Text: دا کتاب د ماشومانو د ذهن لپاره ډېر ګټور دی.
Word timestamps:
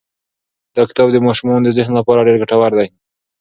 دا 0.75 0.81
کتاب 0.89 1.07
د 1.11 1.17
ماشومانو 1.27 1.65
د 1.65 1.69
ذهن 1.77 1.91
لپاره 1.99 2.25
ډېر 2.27 2.35
ګټور 2.41 2.71
دی. 2.79 2.87